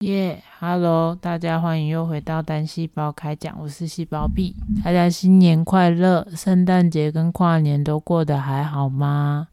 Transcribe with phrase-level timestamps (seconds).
[0.00, 4.54] 耶，Hello，大家欢迎又回到单细胞开讲，我是细胞 B，
[4.84, 9.48] 大家新年快乐，圣诞节跟跨年都过得还好吗？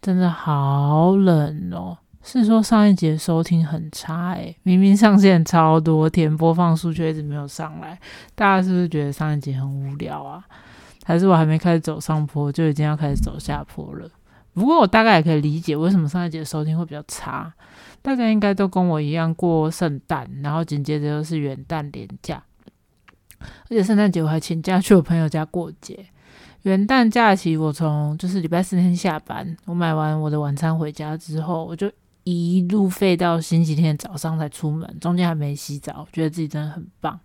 [0.00, 7.98] 真的好冷哦，是说上一节收听很差诶，明明上线超多天，播放数却一直没有上来，
[8.36, 10.44] 大家是不是觉得上一节很无聊啊？
[11.04, 14.08] 还是我还没开始走上坡，就已经要开始走下坡了？
[14.60, 17.50] 不过我大概也可以理解为什么上一节收听会比较差。
[18.02, 22.42] 大家应该都跟我一样过圣诞，然后紧接着又是元旦连假，
[23.40, 26.04] 而且圣诞节我还请假去我朋友家过节。
[26.64, 31.90] 元旦假期我从就是礼拜四天下班，我买完我的晚餐回家之后，我就
[32.24, 37.18] 一路废到星期天早上才出门，中间还没洗澡，觉得自己真的很棒。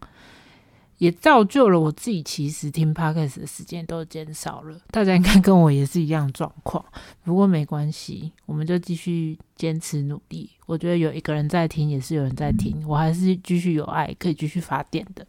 [0.97, 4.79] 也造就了我自己，其实听 podcast 的时间都减少了。
[4.91, 6.83] 大家应该跟我也是一样状况，
[7.23, 10.49] 不过没关系，我们就继续坚持努力。
[10.65, 15.25] 我觉得有一个人在听，也是有人在听，我还是继续有爱，可以继续发电的。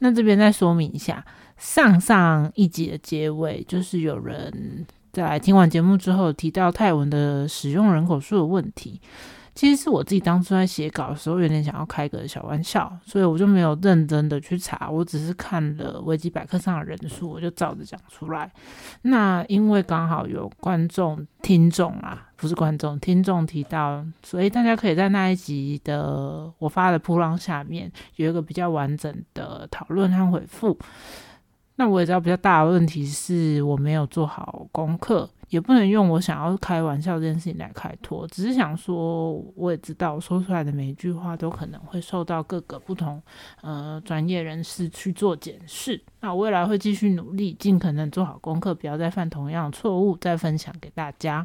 [0.00, 1.24] 那这边再说明一下，
[1.56, 9.00] 上上一集的结尾，就是有人在听完节目之后提到泰文的使用人口数的问题。
[9.54, 18.50] 其实是我自己当初在写稿的时候，有点想要开个小玩笑，所以我就没有认真的去查，我只是看了维基百科上的人数，我就照着讲出来。
[19.02, 30.78] 那因为刚好有观众、听众啊，不是观众、听众提到，所以大家可以在那一集的我发的铺浪下面有一个比较完整的讨论和回复。
[31.76, 35.28] 那我也知道比较大的问题是我没有做好功课。
[35.50, 43.20] 也不能用我想要开玩笑这件事情来开脱，只是想说，我也知道说出来的每一句话都可能会受到各个不同
[43.60, 46.00] 呃专业人士去做检视。
[46.20, 51.44] 那我未来会继续努力，尽可能做好功课，不要再犯同样的错误，再分享给大家。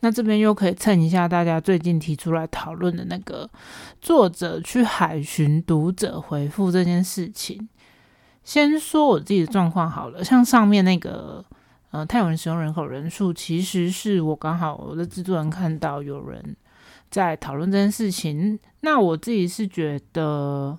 [0.00, 3.48] 那这边又可以蹭一下大家最近提出来讨论的那个
[4.00, 7.68] 作者去海巡读者回复这件事情。
[8.42, 11.44] 先说我自己的状况好了，像上面那个。
[11.90, 16.56] 呃，泰文使用人口人数，其实是我刚好我的制作人看到有人
[17.10, 18.58] 在讨论这件事情。
[18.80, 20.78] 那我自己是觉得，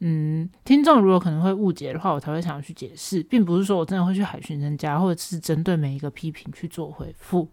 [0.00, 7.46] 嗯，听众如果可能会误解的话，我才会想要去解释，并不是说我真的会去海巡人家，或者是针对每一个批评去做回复。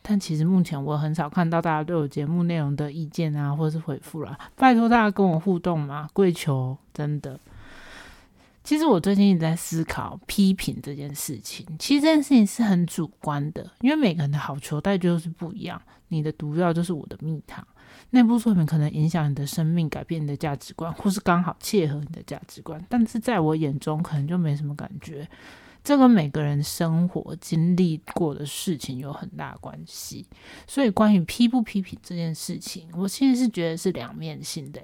[0.00, 4.38] 但其实目前我很少看到大家对我节目内容的意见啊，或者是回复啦。
[4.56, 7.38] 拜托大家跟我互动嘛，跪求，真的。
[8.68, 11.66] 其实我最近一直在思考批评这件事情。
[11.78, 15.80] 其实这件事情是很主观的，因为每个人的好球带就是不一样。
[16.08, 17.66] 你的毒药就是我的蜜糖，
[18.10, 22.78] 那部作品可能影响你的生命，改变你的价值观，或是刚好切合你的价值观。
[22.90, 25.26] 但是在我眼中，可能就没什么感觉。
[25.88, 30.26] 这跟每个人生活经历过的事情有很大关系。
[30.66, 34.82] 所以，关于批不批评这件事情，我其实是觉得是两面性的。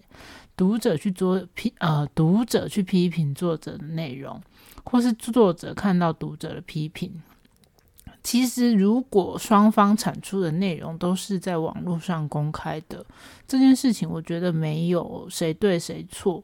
[0.57, 4.41] 读者去做批，呃，读者去批评作者的内容，
[4.83, 7.13] 或是作者看到读者的批评。
[8.23, 13.05] 其实，如果双方产出的内容都是在网络上公开的，
[13.47, 16.43] 这件事情，我觉得没有谁对谁错。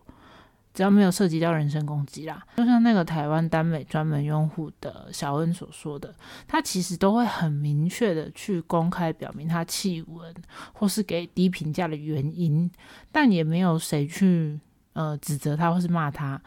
[0.72, 6.14] 只要没有涉及到人身攻击啦，就像那个台湾耽美专门用户的小恩所说的，
[6.47, 10.34] 他其实都会很明确的去公开表明他弃文
[10.72, 12.70] 或是给低评价的原因，
[13.10, 14.59] 但也没有谁去
[14.92, 16.41] 呃指责他或是骂他，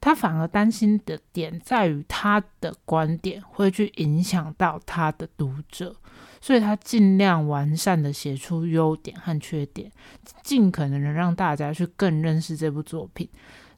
[0.00, 5.94] 他反而担心的点在于他的观点会去影响到他的读者，
[6.40, 9.90] 所以他尽量完善的写出优点和缺点，
[10.42, 13.28] 尽可能的让大家去更认识这部作品。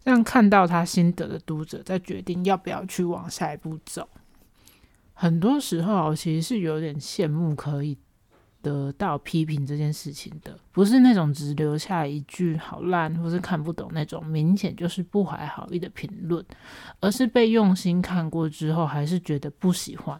[0.05, 4.09] 让看到他心得的读者再决定要不要去往下一步走。
[5.13, 7.99] 很多时候，我其实是有点羡慕可以
[8.63, 16.43] 得到批评这件事情的，不是那种只留下一句好烂或是看不懂那种明显就是不怀好意的评论，
[17.01, 20.19] 而是被用心看过之后还是觉得不喜欢，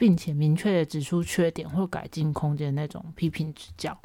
[0.00, 4.00] 并且明确的指出缺点或改进空间那种批评指教。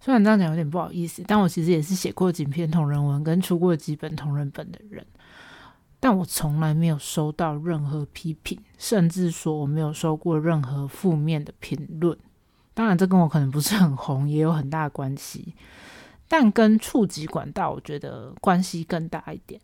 [0.00, 5.06] 虽然这样讲有点不好意思，但我其实也是写过几篇同人文跟出过几本同人本的人，
[6.00, 12.18] 但我从来没有收到任何批评，甚至说我没有收过任何负面的评论。
[12.74, 15.54] 当然，这跟我可能不是很红也有很大关系，
[16.26, 19.60] 但跟触及管道，我觉得关系更大一点。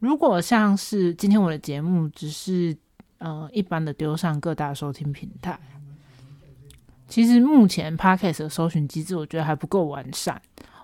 [0.00, 2.76] 如果像是今天我的节目只是
[3.24, 5.58] 呃一般的丢上各大收听平台。
[7.08, 10.40] 其实目前 Podcast 的搜寻机制，我觉得还不够完善。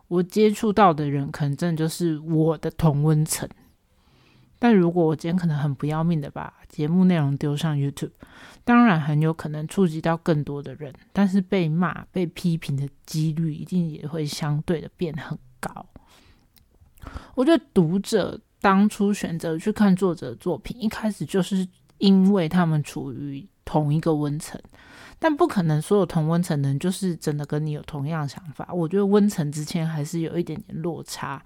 [0.09, 3.47] 我接触到的人，可能真的就是我的同温层。
[4.59, 8.13] 但如果我今天可能很不要命的把节目内容丢上 YouTube，
[8.65, 15.87] 当然很有可能触及到更多的人，但是被骂、被批评的几率一定也会相对的变很高。
[17.35, 21.67] 我觉得读者当初选择去看作者的作品，一开始就是
[22.00, 24.61] 因为他们处于同一个温层，
[25.19, 28.69] 但不可能所有同温层的人就是真的跟你有同样想法。
[28.75, 31.41] 我觉得温层之间还是有一点点落差。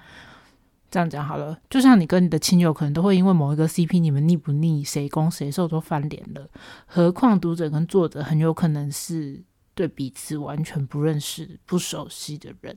[0.91, 6.49] 这样讲好了，就像你跟你的亲友可能都会因为某一个 CP，你们腻不腻，谁攻谁受都翻脸了。
[6.87, 9.43] 何况读者跟作者很有可能是
[9.75, 12.77] 对彼此完全不认识、不熟悉的人。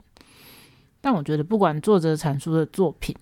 [1.00, 3.16] 但我觉得，不管作者阐述的作品，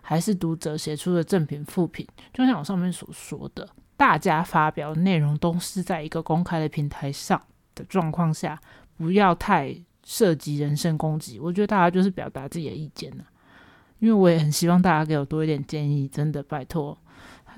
[0.00, 2.04] 还是读者写出的正品、副品，
[2.34, 3.68] 就像我上面所说的，
[4.02, 7.40] 大家发表内容都是在一个公开的平台上
[7.76, 8.60] 的状况下，
[8.96, 9.72] 不要太
[10.02, 11.38] 涉及人身攻击。
[11.38, 13.22] 我觉得大家就是表达自己的意见呢。
[14.00, 16.98] 因为我也很希望大家给我多一点建议，真的拜托，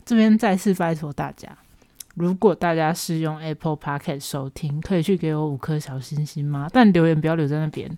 [0.05, 1.49] 这边再次拜托大家，
[2.15, 6.69] 如果大家是用 Apple Podcast 收听，可以去给我五颗小星星吗？
[6.71, 7.91] 但留言不要留在那边，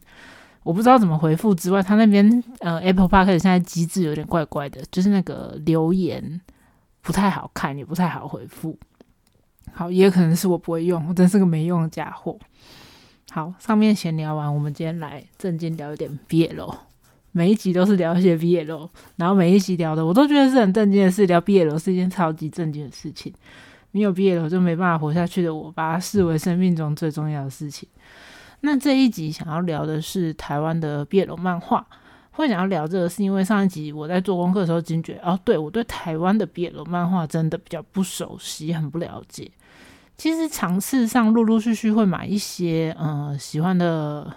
[0.62, 1.52] 我不知道怎么回复。
[1.52, 6.40] 之外，他那边呃 Apple Podcast 现在机制有点怪怪的，就是那个留言
[7.06, 8.76] 不太好看，也不太好回复。
[9.72, 12.36] 好，也可能是我不会用，我真是个没用的家伙。
[13.30, 16.74] 好，上面闲聊完，我们今天来正经聊一点 BL。
[17.30, 21.24] 每一集都是聊一些 BL，然后每一集聊的我都觉得是很正经的事。
[21.26, 23.32] 聊 BL 是一件超级正经的事情，
[23.92, 25.54] 没有 BL 就没办法活下去的。
[25.54, 27.88] 我把它视为生命中最重要的事情。
[28.62, 31.86] 那这一集想要聊的是台湾的 BL 漫画，
[32.36, 39.50] 会想要聊这个是因为上一集我在做功课的时候惊觉，哦，对我对台湾的 BL 漫画真的比较不熟悉，很不了解。
[40.16, 44.32] 其实尝试上陆陆续续会买一些，嗯，喜欢的。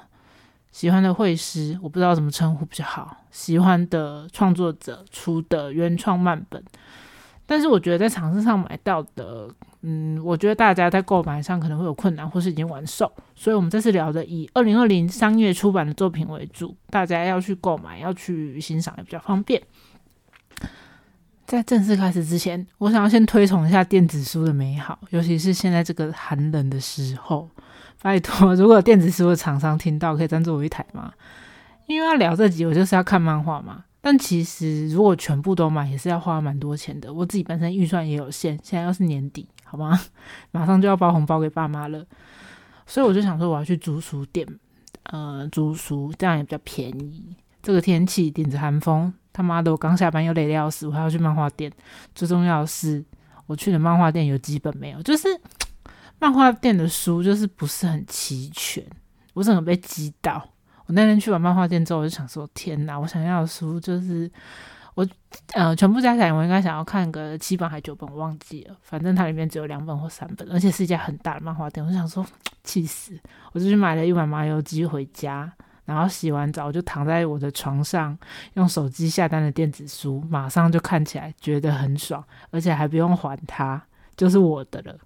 [0.72, 3.18] 喜欢的绘师，我不知道怎么称呼比较好。
[3.32, 6.64] 喜欢的创作者出的原创漫本，
[7.50, 9.50] 但是我觉得在场市上买到的，
[9.82, 13.12] 嗯，我觉得大家在购买上可能会有困难，或是已经完售。
[13.36, 19.60] 所以，我们这次聊的以二零二零三月出版的作品为主，大家要去购买、要去欣赏也比较方便。
[21.48, 27.50] 在正式开始之前，我想要先推崇一下电子书的美好，尤其是现在这个寒冷的时候。
[28.04, 31.12] 拜托，如果电子书的厂商听到，可以赞助我一台吗？
[31.88, 33.86] 因为要聊这集，我就是要看漫画嘛。
[34.02, 37.14] 但其实如果全部都买，也是要花蛮多钱的。
[37.14, 40.00] 我自己本身预算也有限，现在又是年底，好吗？
[40.52, 42.06] 马上就要包红包给爸妈了，
[42.86, 44.48] 所以我就想说，我要去租书店，
[45.04, 47.36] 呃，租书这样也比较便宜。
[47.62, 51.72] 这个天气顶着寒风，他妈的，我刚下班又累得要死，我还要去漫画店。
[52.16, 53.04] 最重要的是，
[53.48, 55.28] 我去的漫画店有基本没有，就是。
[56.22, 58.86] 漫画店的书就是不是很齐全，
[59.34, 60.50] 我整个被击到。
[60.90, 63.00] 我那天去完漫画店之后，我就想说：天哪！
[63.00, 64.30] 我想要的书就是
[64.96, 65.08] 我
[65.54, 68.76] 呃全部加起来，我应该想要看个七本还九本，我忘记了。
[68.82, 71.86] 反正它里面只有两本或三本，而且是一家很大的漫画店。
[71.86, 72.26] 我就想说，
[72.64, 73.14] 气死！
[73.52, 75.54] 我就去买了一碗麻油鸡回家，
[75.86, 78.18] 然后洗完澡我就躺在我的床上，
[78.56, 83.80] 用手机下单的电子书，马上就看起来觉得很爽，而且还不用还它，
[84.18, 84.98] 就是我的了。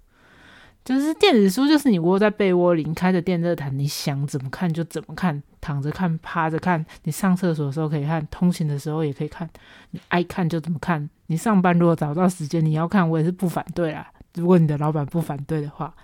[0.84, 9.48] 就是电子书，就是你窝在被窝里，开着电热毯，你想怎么看就怎么看，躺着看、趴着看，你上厕所的时候可以看，通勤的时候也可以看，
[9.92, 11.08] 你爱看就怎么看。
[11.28, 14.06] 你上班如果找到时间你要看，我也是不反对啦。
[14.34, 15.94] 如果你的老板不反对的话，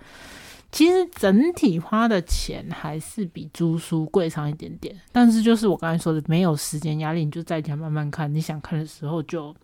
[0.72, 4.94] 其实整体花的钱还是比租书贵上一点点。
[5.12, 9.54] 但是就是我刚才说的，没有时间压力，你就在家慢慢看，你想看的时候就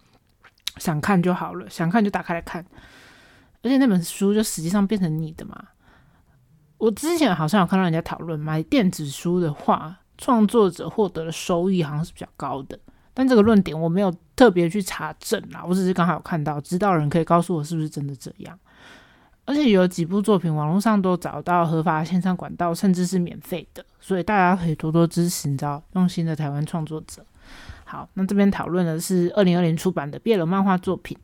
[0.76, 2.62] 想看就好了，想看就打开来看。
[3.66, 5.60] 而且那本书就实际上变成你的嘛。
[6.78, 12.78] 我之前好像有看到人家讨论，买电子书的话，创作者获得的收益好像是比较高的。
[13.12, 18.56] 但这个论点我没有特别去查证啦，我只是刚好有看到，知道人可以告诉我是不是真的这样。
[19.46, 27.24] 而且有几部作品网络上都找到合法线上管道，甚至是免费的，所以大家可以多多支持，你知道，用心的台湾创作者。
[27.84, 31.16] 好，那这边讨论的是二零二零出版的 BL 漫画作品。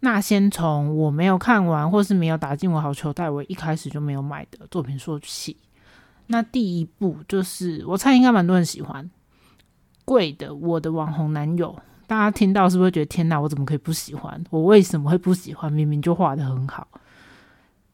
[0.00, 5.56] 那先从我没有看完，或是没有打进我好球袋，我一开始就没有买的作品说起。
[6.28, 9.10] 那第一部就是我猜应该蛮多人喜欢，
[10.04, 11.76] 贵的我的网红男友，
[12.06, 14.42] 大家听到是不是觉得天哪，我怎么可以不喜欢？
[14.50, 15.72] 我为什么会不喜欢？
[15.72, 16.86] 明明就画的很好。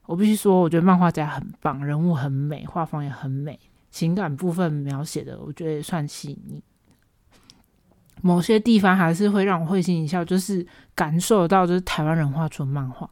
[0.06, 3.58] 我必须说，我觉得漫画家很棒，人物很美，画风也很美，
[3.90, 6.62] 情感部分描写的我觉得算细腻。
[8.26, 13.06] 某些地方还是会让我会心一笑，就是感受到就是台湾人画出的漫画，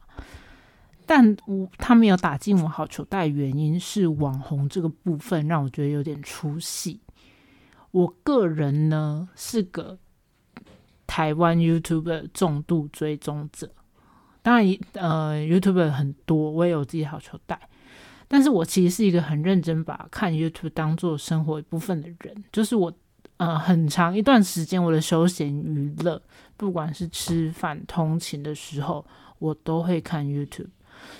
[1.04, 6.98] 但我他没有打进我好球袋，原因是网红这个部分让我觉得有点出戏。
[7.90, 9.98] 我个人呢是个
[11.06, 13.70] 台湾 YouTube 重度追踪者。
[14.40, 17.60] 当然，呃，YouTube 很多，我也有自己好球袋。
[18.28, 22.90] 但是我其实是一个很认真把看 YouTube 当做生活一部分的人，就是我，
[23.42, 26.22] 呃，很长一段时间我的休闲娱乐，
[26.56, 29.04] 不管是吃饭、通勤的时候，
[29.40, 30.68] 我都会看 YouTube。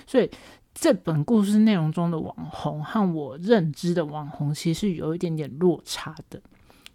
[0.07, 0.31] 所以
[0.73, 6.41] 这本故事内容中的网红和我认知的网红其实有一点点落差的。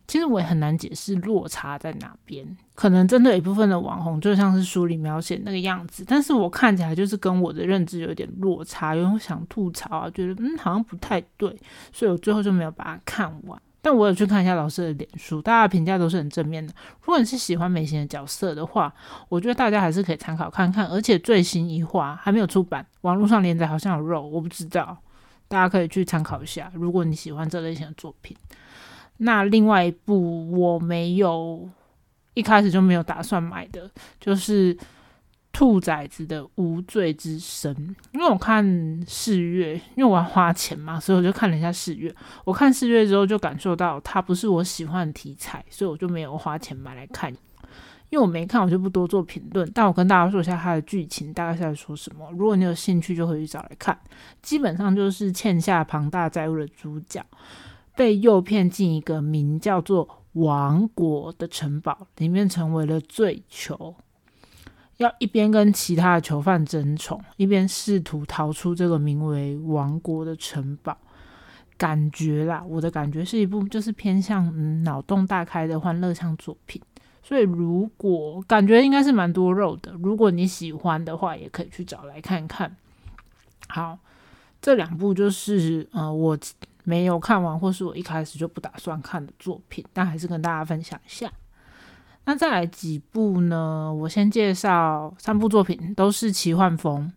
[0.08, 11.54] 其实我也很难解释落差在哪边，可能真的一部分的网红就像是书里描写那个样子，但是我看起来就是跟我的认知有点落差，有点想吐槽啊，觉得嗯好像不太对，
[11.92, 13.62] 所以我最后就没有把它看完。
[13.82, 16.74] 但我有去看一下老师的脸书，大家评价都是很正面的。
[17.02, 18.94] 如果你是喜欢美型的角色的话，
[19.30, 20.88] 我觉得大家还是可以参考看看。
[20.88, 24.98] 而且最新一话还没有出版，网络上连载好像有肉，我不知道，
[25.48, 26.72] 大家可以去参考一下。
[26.74, 28.36] 如果你喜欢这类型的作品。
[29.20, 31.68] 那另外一部我没有
[32.36, 34.78] 一开始就没有打算买的，就是
[35.58, 37.76] 兔崽子的无罪之身。
[38.12, 38.64] 因为我看
[39.08, 42.14] 四月，因为我要花钱嘛，所以我就看了一下四月。
[42.46, 47.34] 我看四月之后就感受到它不是我喜欢的题材，所以我就没有花钱买来看。
[48.12, 49.68] 因为我没看，我就不多做评论。
[49.74, 52.30] 但我跟大家说一下它的剧情大概是在说什么。
[52.34, 54.00] 如果你有兴趣，就可以找来看。
[54.44, 57.26] 基本上就是欠下庞大债务的主角。
[57.96, 63.96] 被诱骗进一个名叫做“王国”的城堡里面，成为了罪囚，
[64.98, 70.98] 要一边跟其他的囚犯争宠，一边试图逃出这个名为“王国”的城堡。
[71.78, 76.82] 感觉啦，我的感觉是一部就是偏向嗯脑洞大开的欢乐向作品。
[77.24, 82.76] 所以如果感觉应该是蛮多肉的，如果你喜欢的话，也可以去找来看看。
[83.68, 84.00] 好，
[84.62, 86.38] 这两部就是呃我。
[86.88, 91.30] 没有看完，或是我一开始就不打算看的作品，但还是跟大家分享一下。
[92.28, 93.90] 那再来几部呢？
[94.02, 97.10] 我先介绍三部作品，都是奇幻风。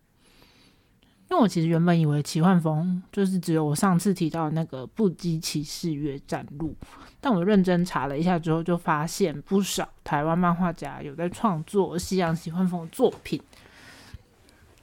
[1.29, 6.73] 因为我其实原本以为奇幻风就是只有我上次提到那个《不羁骑士约战录》，
[7.19, 13.41] 但我认真查了一下之后，就发现不少台湾漫画家有在创作西洋奇幻风的作品。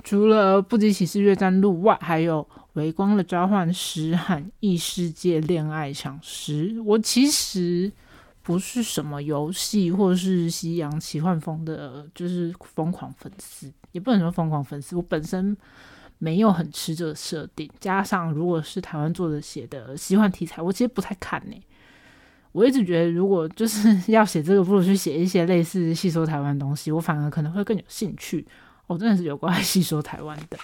[0.05, 2.47] 除了《不羁骑士约战录》外，还有。
[2.75, 7.91] 微光的召唤师和异世界恋爱强师，我其实
[8.49, 14.97] 不是什么游戏或者是西洋奇幻风的，就是疯狂粉丝，也不能说疯狂粉丝。
[14.97, 15.55] 我本身
[16.17, 21.63] 没有很吃这个设定，加上如果是台湾作者写的奇幻题材，我其实不太看呢。
[22.53, 28.47] 我一直觉得，如果就是 要写这个，不如去写一些类似细说台湾东西，我反而可能会更有兴趣。
[28.87, 30.57] 我真的是有关细说台湾的。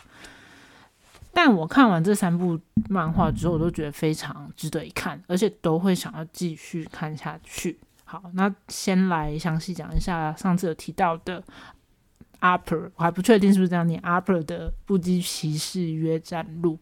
[1.34, 7.78] 但我看完这三部漫画之后，我都觉得非常值得一看，而且都会想要继续看下去。
[8.04, 11.42] 好，那先来详细讲一下上次有提到的
[12.40, 16.78] Upper，我还不确定是不是这样念 Upper 的《不羁骑士约战录》。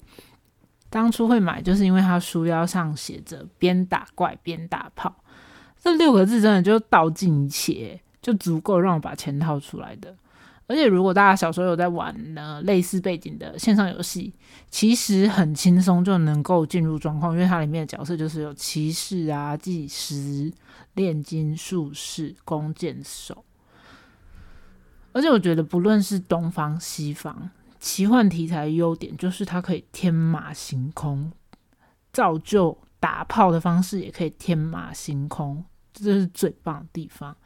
[0.91, 5.15] 当初会买，就是因为它书腰上写着“边打怪边打炮”
[5.81, 10.15] 这六个字，真的就道尽一切，就足够让我把钱掏出来的。
[10.69, 14.33] 而且，如果大家小时候有在玩呢类似背景的线上游戏，
[14.71, 20.51] 其实很轻松就能够进入状况，因为它里面的角色就是有骑士啊、祭司、
[20.95, 23.45] 炼金术士、弓箭手。
[25.13, 31.31] 而且，我觉得不论是东方西方，奇幻题材的优点就是它可以天马行空，
[32.13, 37.37] 造就打炮的方式也可以天马行空，这是最棒的地方。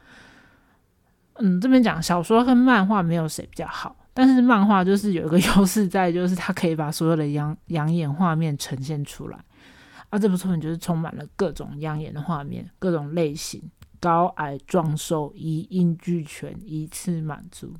[1.39, 9.37] 嗯，这边讲小说跟漫画没有谁比较好，但是漫画就是有一个 优势在，就是它可以把所有的养养眼画面呈现出来。
[10.09, 13.61] 啊，这部作品就是充满了各种养眼的画面，各种类型，
[13.99, 17.73] 高矮壮瘦一应俱全，一次满足。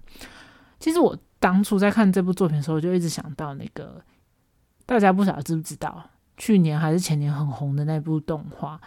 [0.78, 4.02] 其实我当初在看这部作品的时候，就一直想到那个
[4.86, 8.78] 大家不晓得知不知道，去年还是前年很红的那部动画《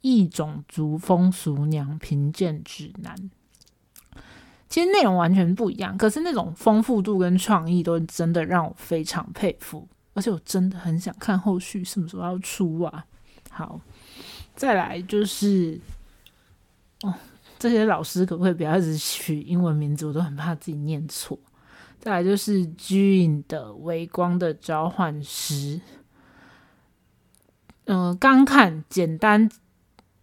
[0.00, 3.14] 异种族风俗娘贫贱指南》。
[4.68, 13.06] 其实内容完全不一样，可是那种丰富度跟创意都真的让我非常佩服，而且我真的很想看后续什么时候要出啊！
[13.50, 13.80] 好，
[14.54, 15.80] 再来就是
[17.02, 17.14] 哦，
[17.58, 21.38] 这些老师可不可以不要一直取英文名字，我都很怕自己念错。
[22.00, 25.78] 再来就是《居隐的微光的召唤师》，
[27.84, 29.48] 嗯，刚看简单。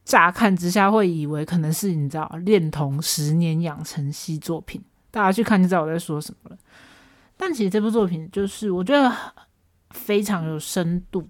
[0.06, 6.58] 乍看之下会以为可能是你知道恋童十年养成系作品，大家去看就知道我在说什么了。
[7.38, 9.16] 但其实这部作品就是我觉得
[9.92, 11.28] 非常有深度，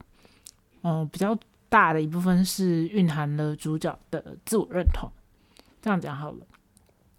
[0.82, 1.38] 嗯，比较
[1.70, 5.10] 大的一部分是蕴含了主角的自我认同。
[5.82, 6.46] 这样讲好了，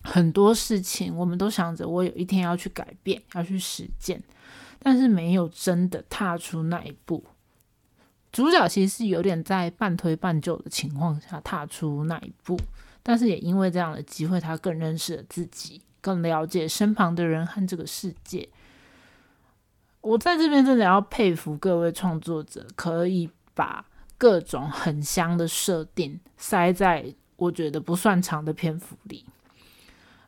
[0.02, 4.22] 很多事情我们都想着我有一天要去改变，要去实践，
[4.78, 7.22] 但是没有真的踏出那一步。
[8.34, 12.58] 主角其实是有点在半推半就的情况下踏出那一步，
[13.00, 18.48] 但是也因为这样的机会，他更认识了自己，更了解身旁的人和这个世界。
[20.00, 23.86] 我在这边真的要佩服各位创作者，可以把
[24.18, 29.24] 各种很香的设定塞在我觉得不算长的篇幅里。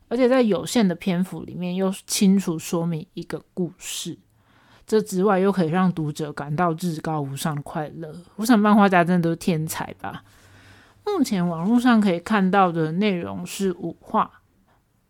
[0.07, 4.17] 而且在有限的篇幅里面，又清楚说明一个故事，
[4.87, 8.15] 这之外又可以让读者感到至高无上的快乐。
[8.37, 10.23] 我想漫画家真的都是天才吧。
[11.05, 14.41] 目前网络上可以看到的内容是五话，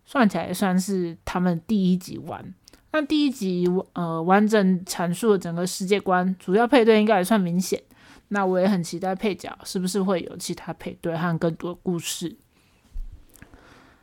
[0.04, 2.54] 算起来算是他们第一集完。
[2.92, 7.82] 那第一集呃完整阐述了整个世界观，主要配对应该也算明显。
[8.30, 12.36] 那我也很期待配角是不是会有其他配对和更多故事。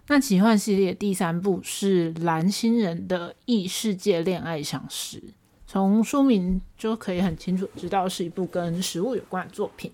[0.06, 5.22] 那奇幻系列第三部是蓝星人的异世界恋爱相识，
[5.66, 9.92] 从书名就可以很清楚知道是一部跟食物有关的作品。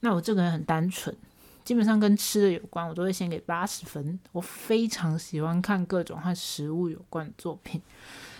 [0.00, 1.14] 那我这个人很单纯，
[1.64, 4.18] 基本上跟吃的有关，我都会先给八十分。
[4.32, 7.80] 我非常喜欢看各种和食物有关的作品，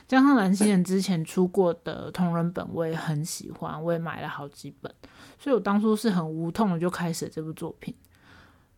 [0.08, 4.92] 加上蓝星人之前出过的同人本，我也很喜欢，我也买了好几本，
[5.38, 7.94] 所以我当初是很无痛的就开始这部作品。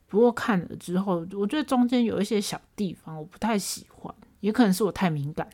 [0.07, 5.49] 不过看了之后，我觉得中间有一些小地方我不太喜欢，也可能是我太敏感。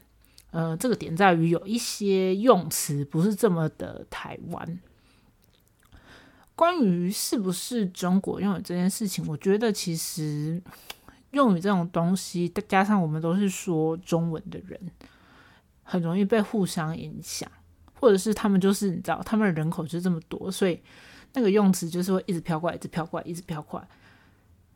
[0.50, 4.80] 呃，这个点在于有一些用词不是这么的台湾。
[6.56, 10.60] 关于是不是中国用语这件事情，我觉得其实
[11.30, 14.78] 用语这种东西，加上我们都是说中文的人，
[15.82, 17.50] 很容易被互相影响，
[17.94, 20.78] 或者是他们就是你知道，他们的人口就这么多，所以
[21.32, 23.88] 那个用词就是会一直飘过来，一直飘过来，一直飘过来。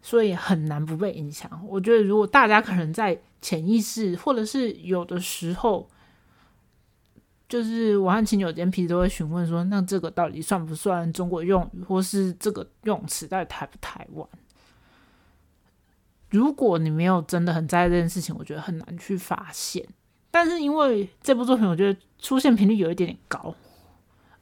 [0.06, 1.50] 所以很难不被影响。
[1.66, 5.88] 我觉得，如果大家可能在潜意识，或者是有的时候，
[7.48, 14.28] 就是我和亲友间平时都会询问说，那这个到底算不算中国用语，或是这个用词到底台不台湾？
[16.28, 19.88] 如果你没有真的很在意这件事情，我觉得很难去发现。
[20.30, 23.54] 但是因为这部作品，我觉得出现频率有一点点高，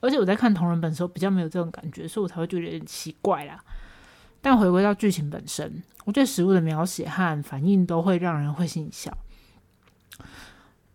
[0.01, 3.63] 而且我在看同人本的时候比较没有这种感觉，所以我才会觉得有点奇怪啦。
[4.43, 9.17] 但回归到剧情本身，我对食物的描写和反应都会让人会心一笑。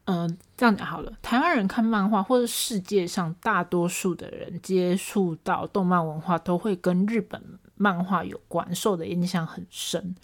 [0.05, 1.11] 嗯，这样讲好了。
[1.21, 7.41] 台湾人看漫画，或者世界上大多数的人接触到动漫文化，都会跟日本
[7.75, 10.15] 漫画有关，受的影响很深。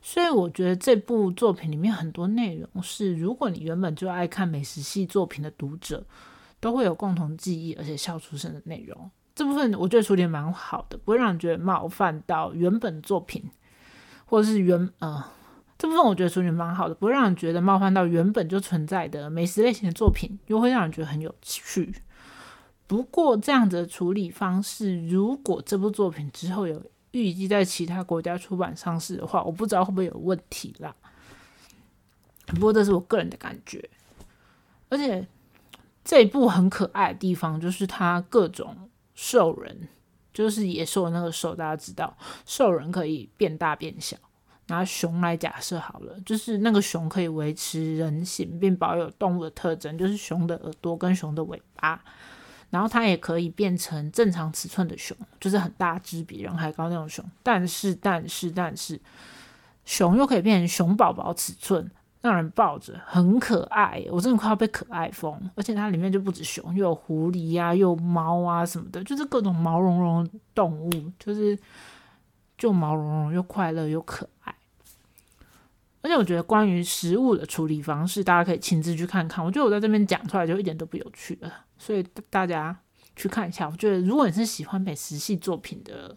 [0.00, 6.04] 所以我觉得这部作品里面很多内容是，如果你原本就爱看美食系作品的读者，
[6.60, 9.10] 都会有共同记忆，而且笑出声的内容。
[9.34, 13.50] 这部分我觉得处理蛮好的，不会让人觉得冒犯到原本作品，
[14.26, 15.24] 或者是原呃
[15.78, 21.94] 这部分我觉得处理蛮好的，不会让人觉得冒犯到原本就存在的美食类型的作品，又会让人觉得很有趣。
[22.86, 30.94] 不过这样的处理方式，如果这部作品之后有预计在其他国家出版上市的话，我不知道会不会有问题啦。
[32.46, 33.88] 不过这是我个人的感觉，
[34.90, 35.26] 而且
[36.04, 38.76] 这一部很可爱的地方就是它各种。
[39.14, 39.88] 兽人
[40.32, 44.16] 就是野兽那个兽，大家知道，兽人可以变大变小。
[44.68, 52.02] 拿熊来假设好了，就是那个熊可以维持人形，并保有动物的特征，就是熊的耳朵跟熊的尾巴。
[52.70, 57.22] 然后它也可以变成正常尺寸的熊，就是很大只、比人还高那种熊。
[57.42, 58.98] 但是，但是，但是，
[59.84, 61.90] 熊又可以变成熊宝宝尺寸。
[62.22, 65.38] 让人抱着很可爱，我真的快要被可爱疯。
[65.56, 71.58] 而且它里面就不止熊，又有狐狸呀，又猫啊什么的，就是各种毛茸茸动物，就是
[72.56, 74.54] 就毛茸茸又快乐又可爱。
[76.00, 79.44] 而且我觉得关于食物的处理方式，大家可以亲自去看看。
[79.44, 82.76] 我觉得我在这边讲出来就一点都不有趣了，所以大家
[83.16, 83.68] 去看一下。
[83.68, 86.16] 我觉得如果你是喜欢美食系作品的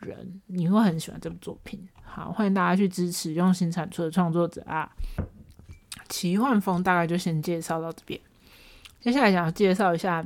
[0.00, 1.88] 人，你会很喜欢这部作品。
[2.02, 4.90] 好，欢迎大家去支持用心产出的创作者啊！
[6.08, 8.20] 奇幻风大概就先介绍到这边，
[9.00, 10.24] 接下来想要介绍一下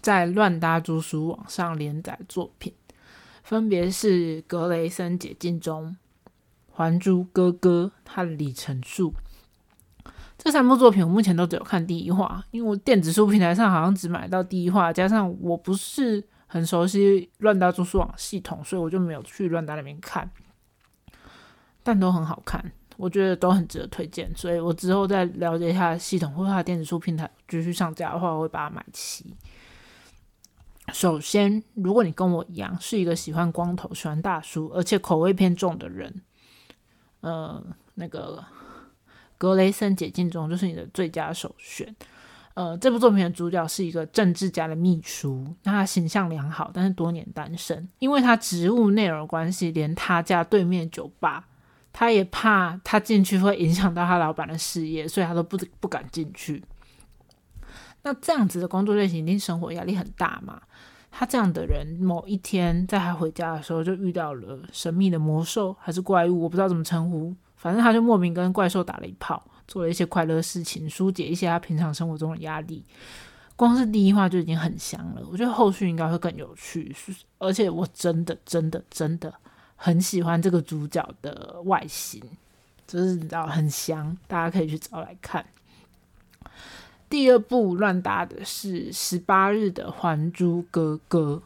[0.00, 2.72] 在乱搭租书网上连载作品，
[3.42, 5.86] 分别是《格雷森解禁中》
[6.72, 9.14] 《还珠哥哥》和里程数。
[10.36, 20.30] 这三部作品我目前都只有看第一话，因为我电子书平台上好像只买到第一话，加上我不是很熟悉乱搭租书网系统，所以我就没有去乱搭那边看，
[21.82, 22.72] 但都很好看。
[22.96, 29.34] 我觉得都很值得推荐，所以我之后再了解一下系统或者它的电子书平台继续上架的话，我会把它买齐。
[30.92, 36.22] 首先，如果你跟我一样是一个喜欢光头、喜欢大叔，而且口味偏重的人，
[37.20, 37.60] 呃，
[37.94, 38.44] 那个
[39.38, 41.94] 格雷森解禁中就是你的最佳首选。
[42.52, 51.48] 呃，这部作品的主角是一个政治家的秘书，他形象良好，但是多年单身，因为他职务内容关系，连他家对面酒吧，
[51.94, 56.62] 他也怕他进去会影响到他老板的事业，所以他都不不敢进去。
[58.02, 60.60] 那这样子的工作类型，一定生活压力很大嘛？
[61.10, 69.42] 他这样的人，某一天在他回家的时候，就遇到了神秘的魔兽还是怪物，我不知道怎么称呼，反正他就莫名跟怪兽打了一炮。
[69.66, 72.84] 做了一些快乐事情，疏解一些他平常生活中的压力。
[73.56, 76.94] 光是第一话就已经很香了，我觉得后续应该会更有趣。
[77.38, 79.32] 而且我真的真的真的
[79.84, 82.18] 很喜欢这个主角的外形，
[82.86, 85.44] 就是你知道很香，大家可以去找来看。
[87.10, 91.42] 第二部乱搭的是《十八日的还珠格格》，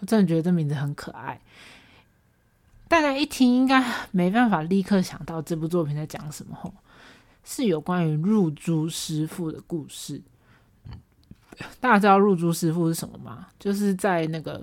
[0.00, 1.40] 我真的觉得这名字很可爱。
[2.88, 6.70] 大家一听应该没办法立刻想到这部作品在讲什么吼。
[7.42, 10.20] 是有关于入珠师傅的故事。
[11.80, 13.46] 大家知道入珠师傅是什么吗？
[13.58, 14.62] 就是在那个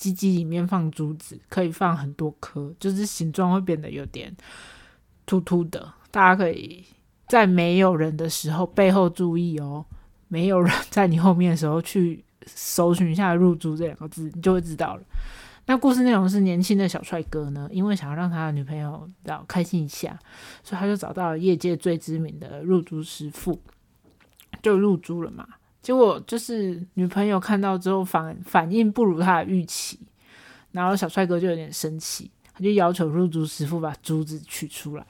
[0.00, 4.34] 鸡鸡里面放珠子，可以放很多颗，就是形状会变得有点
[5.26, 5.92] 突突的。
[6.10, 6.82] 大家可以
[7.28, 9.84] 在没有人的时候背后注意哦，
[10.28, 15.02] 没有人在你后面的时候去搜寻一下“入珠”这两个字，你就会知道了。
[15.66, 20.18] 那故事内容是年轻的小帅哥呢，因为想要让他的女朋友要开心一下，
[20.64, 23.60] 所以他就找到了业界最知名的入珠师傅，
[24.62, 25.46] 就入珠了嘛。
[25.82, 29.98] 结果就是女朋友看到之后反反应不如他的预期，
[30.72, 35.06] 然后小帅哥就有点生气，他就要求入珠师傅把珠子取出来，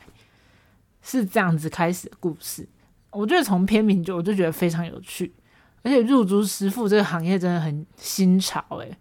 [1.03, 2.69] 是这样子开始的故事。
[3.11, 5.35] 我觉得从片名就我就觉得非常有趣，
[5.83, 8.97] 而且入珠师傅这个行业真的很新潮诶。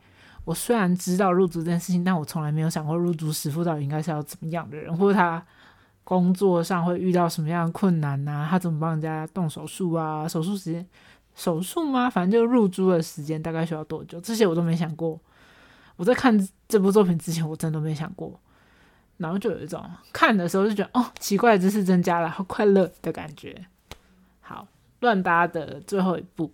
[0.45, 5.45] 我虽然知道入珠这件事情，但我从来没有想过入珠师傅到底应该是要怎么样的人，或者他
[6.03, 8.47] 工作上会遇到什么样的困难呐？
[8.49, 10.27] 他怎么帮人家动手术啊？
[10.27, 10.83] 手术时间
[11.35, 12.09] 手术吗？
[12.09, 14.19] 反正就入珠的时间大概需要多久？
[14.21, 15.19] 这些我都没想过。
[15.95, 16.37] 我在看
[16.67, 18.39] 这部作品之前，我真的没想过。
[19.17, 23.65] 然后就有一种看的时候就觉得哦，奇怪的知识增加了，好快乐的感觉。
[24.39, 24.67] 好，
[25.01, 26.53] 乱搭的最后一部，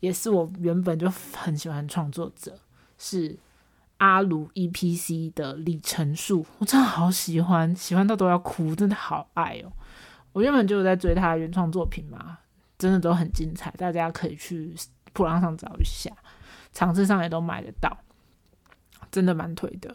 [0.00, 2.58] 也是我原本就很喜欢创作者。
[2.98, 3.36] 是
[3.96, 9.72] 阿鲁 E.P.C 的李成树，我真的好喜欢，喜欢到都要哭，真的好爱哦！
[10.32, 12.38] 我原本就在追他的原创作品嘛，
[12.82, 14.74] 真的都很精彩，大家可以去
[15.12, 16.10] 普浪上找一下，
[16.72, 17.96] 场次上也都买得到，
[19.10, 19.94] 真的蛮推的。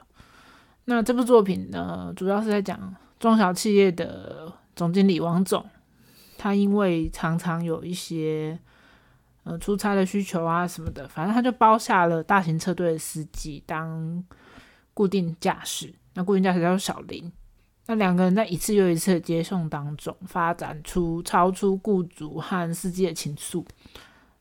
[0.85, 5.65] 那这部作品呢，主要是在讲中小企业的总经理王总，
[6.37, 8.57] 他因为常常有一些。
[9.49, 14.21] 呃，出差的需求啊什么的，反正他就包下了大型车队的司机当
[14.93, 15.95] 固定驾驶。
[16.15, 17.31] 那固定驾驶叫小林。
[17.87, 23.65] 那两个人在一次又一次的接送当中，发展出超出雇主和司机的情愫。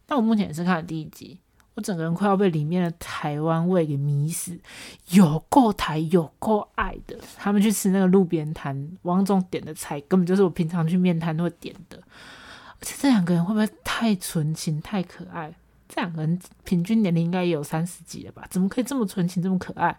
[0.09, 1.39] 那我目前也是看了第一集，
[1.75, 4.59] 我整个人快要被里面的台湾味给迷死，
[5.11, 7.17] 有够台，有够爱的。
[7.37, 11.99] 他们去吃那个路边摊，王总点的菜根本就是我平常去面摊会点的。
[11.99, 15.55] 而且这两个人会不会太纯情、太可爱？
[15.89, 18.45] 这两个人平均年龄应该也有三十几了吧？
[18.51, 19.97] 怎么可以这么纯情、这么可爱？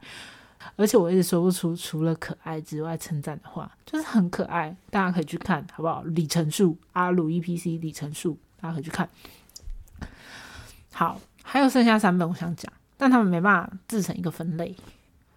[0.76, 4.76] 而且我一直说不出除了可爱之外称赞的话，就是很可爱。
[4.89, 6.04] 大家可以去看，好不好？
[6.04, 9.10] 里程数阿鲁 EPC 里程数，大家可以去看。
[10.91, 14.76] 好，还有剩下三本我想讲，但他们没办法制成一个分类，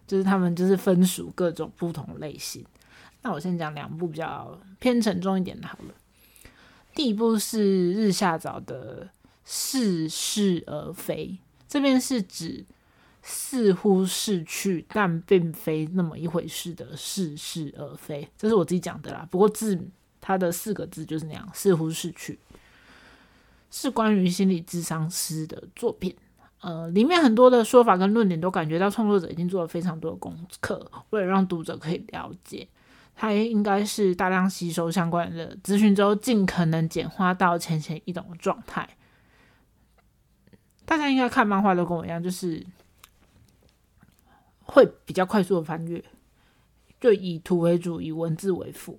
[0.06, 2.64] 就是他们就是分属各种不同类型。
[3.22, 5.94] 那我先讲两部比较偏沉重一点的，好了。
[6.94, 9.08] 第一部是日下早的
[9.44, 12.64] 似是而非，这边是指
[13.22, 19.26] 似乎逝去但并非那么一回事的似是而非，这是我自己讲的啦。
[19.30, 19.78] 不过字
[20.20, 22.38] 它的四个字就是那样，似乎逝去，
[23.70, 26.16] 是关于心理智商师的作品。
[26.60, 32.68] 呃，里面很多的说法跟论点都感觉到创作者已经做了非常多的功课，为了让读者可以了解。
[33.14, 38.88] 他也应该是大量吸收相关的资讯之后，尽可能简化到浅显易懂的状态。
[40.86, 42.64] 大家应该看漫画都跟我一样，就是
[44.70, 46.02] 会比较快速的翻阅，
[47.00, 48.98] 就以图为主，以文字为辅。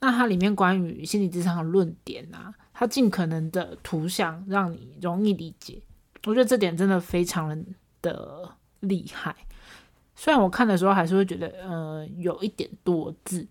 [0.00, 5.82] 那它里面关于心理智商的论点啊，它尽可能的图像让你容易理解。
[6.24, 7.64] 我觉得这点真的非常
[8.00, 9.36] 的厉害。
[10.16, 13.46] 虽然我看的时候还是会觉得，呃，有一点多字。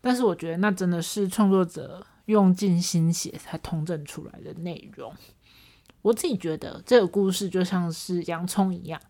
[0.00, 5.12] 但是我觉得那真的是创作者用尽心血才通证出来的内容。
[6.02, 9.00] 我自己觉得这个故事就像是洋葱一样，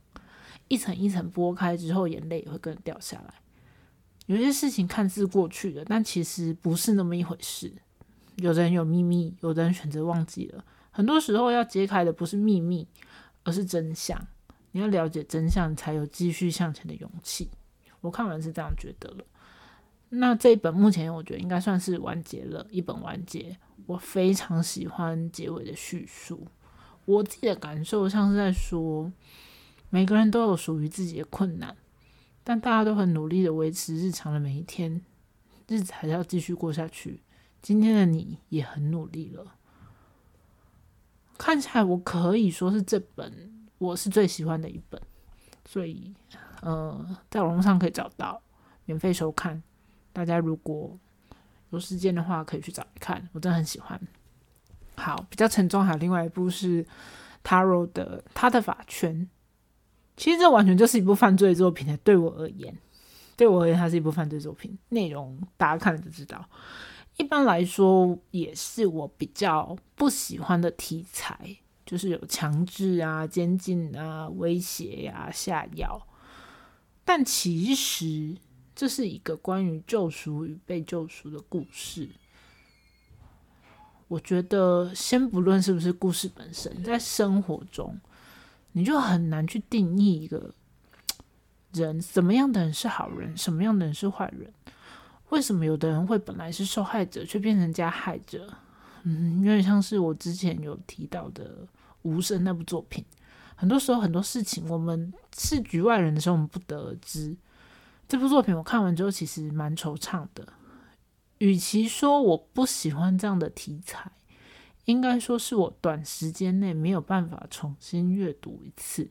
[0.68, 3.34] 一层一层剥开之后，眼泪也会跟着掉下来。
[4.26, 7.72] 有些事情看似过去了，但其实不是那么一回事。
[8.36, 10.64] 有的人有秘密，有的人选择忘记了。
[10.90, 12.86] 很多时候要揭开的不是秘密，
[13.44, 14.20] 而是真相。
[14.72, 17.48] 你要了解真相，才有继续向前的勇气。
[18.00, 19.24] 我看完是这样觉得了。
[20.08, 23.56] 那这一本目前我觉得应该算是完结了，一本完结。
[23.86, 26.46] 我非常喜欢结尾的叙述。
[27.04, 29.10] 我自己的感受像是在说，
[29.90, 31.76] 每个人都有属于自己的困难，
[32.42, 35.00] 但大家都很努力的维持日常的每一天，
[35.68, 37.22] 日子还是要继续过下去。
[37.62, 39.54] 今天的你也很努力了。
[41.38, 45.00] 看起来我可以说是这本我是最喜欢的一本，
[45.66, 46.14] 所以
[46.62, 48.40] 呃，在网络上可以找到
[48.84, 49.62] 免费收看。
[50.12, 50.98] 大家如果
[51.70, 54.00] 有时间的话，可以去找来看，我真的很喜欢。
[54.96, 56.86] 好，比较沉重，还有另外一部是
[57.44, 59.14] Taro 的《他的法圈》。
[60.16, 62.76] 其实这完全就是一部犯罪作品的，对我而言，
[63.36, 64.76] 对我而言，它是一部犯罪作品。
[64.88, 66.48] 内容大家看了就知道。
[67.18, 76.06] 一般来说，也是我比较不喜欢的题材，就是有强制啊、监禁啊、威胁呀、下药。
[77.04, 78.36] 但其实
[78.74, 82.08] 这是一个关于救赎与被救赎的故事。
[84.08, 87.98] 我觉得，先不论是不是故事本身，在生活中，
[88.76, 90.52] 你就很难去定义一个
[91.72, 94.52] 人什么样的人是好人，什么样的人是坏人。
[95.30, 98.52] 为什么有的人会本来是受害者，却变成加害者？
[99.04, 101.64] 嗯，有点像是我之前有提到的
[102.02, 103.02] 《无声》那部作品。
[103.54, 107.34] 很多时候，很多事情我们是局外人的时候，我们不得而知。
[108.06, 110.46] 这部作品我看完之后，其实蛮惆怅的。
[111.38, 114.12] 与其说我不喜欢这样的题材，
[114.86, 119.08] 应该说是我短时间内没有办法重新阅读一次。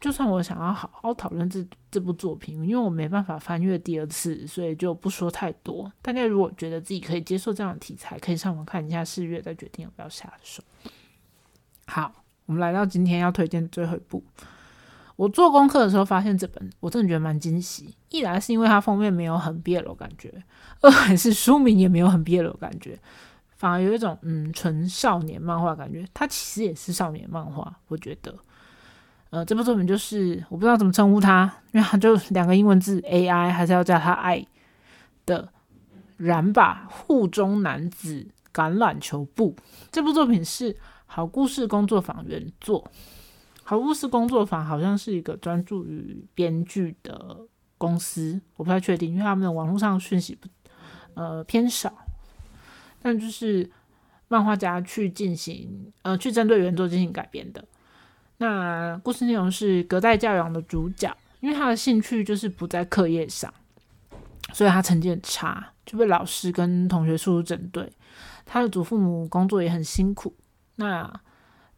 [0.00, 5.92] 就算我想要好好讨论这这部作品，因为我没办法翻阅第二次，所以就不说太多。
[6.00, 10.62] 大家如果觉得自己可以接受这样的题材，可以上网看一下试阅，再决定要不要下手。
[11.86, 12.12] 好，
[12.46, 14.22] 我们来到今天要推荐的最后一部。
[15.16, 17.92] 我做功课的时候发现这本，我真的觉得蛮惊喜。
[18.10, 20.32] 一来是因为它封面没有很别扭感觉，
[20.80, 22.96] 二来是书名也没有很别扭感觉，
[23.58, 26.06] 反而有一种嗯纯少年漫画感觉。
[26.14, 28.34] 它其实也是少年漫画，我觉得。
[29.30, 34.42] 呃，这部作品就是我不知道怎么称呼它，因为它就两个英文字 AI，还是要叫它爱
[35.26, 35.52] 的
[36.16, 39.54] 燃吧护中男子橄榄球部。
[39.92, 42.90] 这部作品是好故事工作坊原作。
[43.64, 47.36] 好故事工作坊好像是一个专注于编剧的
[47.76, 50.48] 公司，我不太确定，因为他们的网络上讯息不
[51.12, 51.92] 呃偏少。
[53.00, 53.68] 但就是
[54.28, 57.64] 漫画家去进行呃去针对原作进行改编的。
[58.38, 63.52] 那故事内容是隔代教养的主角，因为他的兴趣就是不在课业上，
[64.52, 67.90] 所以他成绩很差，就被老师跟同学处处针对。
[68.44, 70.34] 他的祖父母工作也很辛苦，
[70.76, 71.20] 那。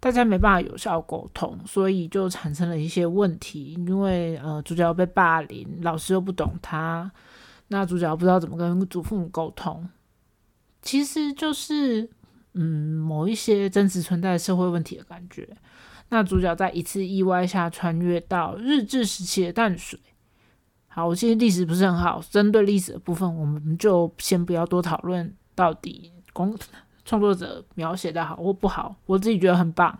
[0.02, 3.74] 大家没办法有效沟通，所以就产生了一些问题。
[3.87, 7.12] 因为呃，主角被霸凌，老师又不懂他，
[7.68, 9.87] 那主角不知道怎么跟祖父母沟通。
[10.83, 12.09] 其实就是
[12.55, 15.49] 嗯，某一些真实存在的社会问题的感觉。
[16.09, 19.99] 那主角在一次意外下穿越到日治时期的淡水。
[20.88, 26.57] 好，我其实历史不是很好，针对历史的部分，我们就先不要多讨论到底工。
[27.03, 29.99] 创作者描写的好或不好，我自己觉得很棒。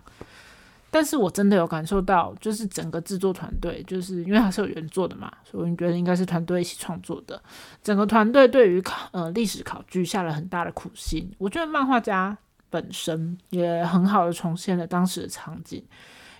[0.91, 7.41] 但是我真的有感受到，就是整个制作团队，就是因为它是有原作的嘛，所以我觉得应该是团队一起创作的。
[7.83, 11.31] 整个团队对于考呃历史考据下了很大的苦心。
[11.39, 12.37] 我觉得漫画家
[12.69, 15.83] 本身也很好的重现了当时的场景，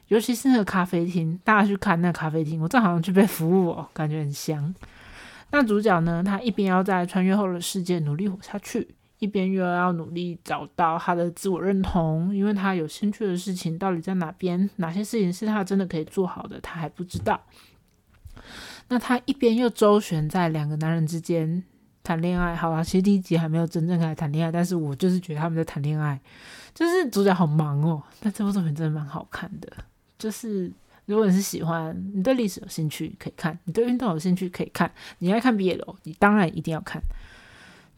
[0.09, 4.75] 尤其是那个咖啡厅，大家去看那个咖啡厅，我正好像去被服务哦，感觉很香。
[5.53, 8.89] 那主角呢，他一边要在穿越后的世界努力活下去。
[9.21, 17.41] 一边又要努力找到他的自我认同，因为他有兴趣的事情到底在哪边，哪些事情是他真的可以做好的，他还不知道。
[18.89, 21.63] 那他一边又周旋在两个男人之间
[22.03, 26.19] 谈恋爱，好啊，其实第一集还没有真正开始谈恋爱，但是我就是觉得他们在谈恋爱，
[26.75, 28.03] 就是主角好忙哦。
[28.21, 29.71] 但这部作品真的蛮好看的，
[30.19, 30.73] 就是
[31.05, 37.01] 如果你是喜欢，你对历史有兴趣可以看，你对运动有兴趣可以看，你爱看毕业楼，你当然一定要看。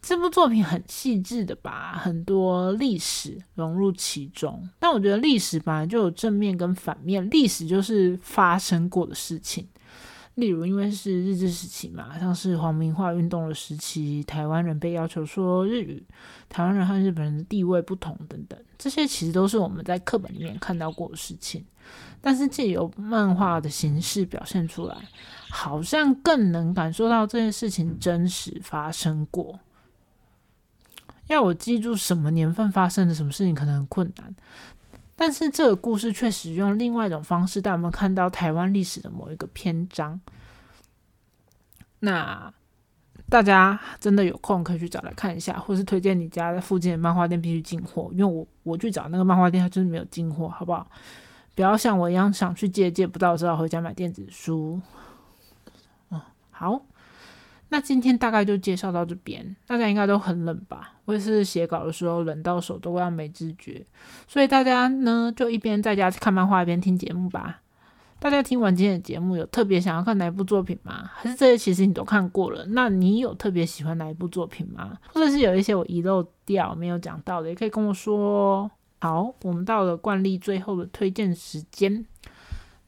[0.03, 9.65] 这部作品很细致的把很多历史融入其中，但我觉得历史本来就有正面跟反面，历史就是发生过的事情，
[10.35, 16.05] 例如，因为是日治时期嘛，像是皇民化运动的时期，台湾人被要求说日语，
[16.49, 21.65] 台湾人和日本人的地位不同等等，这些其实都是我们在课本里面看到过的事情。
[22.21, 24.97] 但是借由漫画的形式表现出来，
[25.49, 29.59] 好像更能感受到这件事情真实发生过。
[31.33, 34.35] 要我记住什么年份发生的什么事情，可能很困难。
[35.16, 40.21] 但是这个故事确实用另外一种方式带我们看到台湾历史的某一个篇章。
[42.01, 42.53] 那
[43.29, 50.90] 大家真的有空可以去找来看一下，或是推荐你家在附近的漫画店必须进货，因为我我去找那个漫画店，它就是没有进货，好不好？
[51.55, 54.81] 不要像我一样想去借借不到，只好回家买电子书。
[56.11, 56.83] 嗯，好。
[57.73, 60.93] 那今天大概就介绍到这边，大家应该都很冷吧？
[61.07, 63.83] 我也是写稿的时候冷到手都快要没知觉，
[64.29, 67.63] 所以大家呢就一边在家看漫画一边听节目吧。
[68.19, 71.11] 大家听完今天的节目，有特别想要看哪一部作品吗？
[71.15, 72.63] 还是这些其实你都看过了？
[72.67, 74.99] 那你有特别喜欢哪一部作品吗？
[75.15, 78.71] 或者是有一些我遗漏掉没有讲到的，也可以跟我说。
[79.01, 82.05] 好，我们到了惯例最后的推荐时间。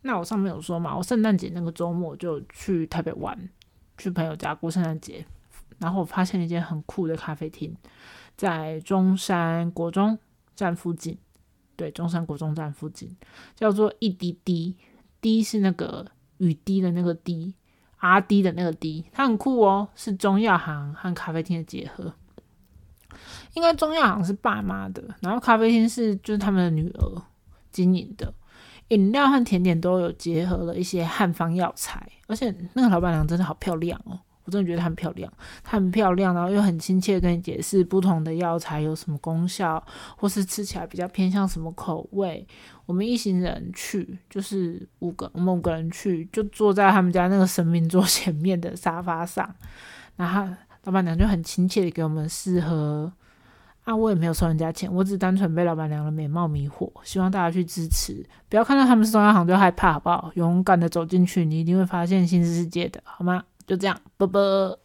[0.02, 3.48] 那我上面有说嘛，我圣诞节那个周末就去台北玩。
[3.96, 5.24] 去朋友家过圣诞节，
[5.78, 7.74] 然后我发现了一间很酷的咖啡厅，
[8.36, 10.18] 在中山国中
[10.54, 11.18] 站附近。
[11.76, 13.16] 对，中山国中站附近
[13.56, 14.76] 叫做一滴滴，
[15.20, 16.06] 滴是那个
[16.38, 17.52] 雨滴的那个滴，
[17.96, 22.14] 阿滴的那个滴，它很酷哦，是中药行和咖啡厅的结合。
[23.54, 27.22] 应该中药行是爸妈的，然后咖啡厅是就是他们的女儿
[27.72, 28.32] 经营的。
[28.88, 34.18] 饮料和甜点都有结合了一些汉方药材，而且那个老板娘真的好漂亮哦！
[34.44, 39.82] 我真的觉得她很漂亮，她很漂亮，然后又很亲切跟你解释不同的药材有什么功效，
[40.18, 42.46] 或是吃起来比较偏向什么口味。
[42.84, 49.48] 我们一行人去，就是五个，我们五个人去，就坐在他们家那个神明桌前面的沙发上，
[50.16, 53.10] 然后老板娘就很亲切的给我们试喝。
[53.84, 56.90] 啊，我也没有收人家钱，我只单纯被老板娘的美貌迷惑。
[57.02, 60.30] 希望大家去支持，不要看到他们是中央行就害怕，好不好？
[60.34, 63.44] 勇敢的走进去，你一定会发现新世界的，好吗？
[63.66, 64.78] 就这样，啵啵。